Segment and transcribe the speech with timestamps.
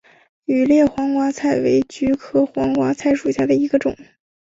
[0.45, 3.95] 羽裂黄瓜菜为菊科黄瓜菜属下的一个种。